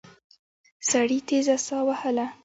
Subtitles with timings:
[0.89, 2.25] سړي تېزه ساه وهله.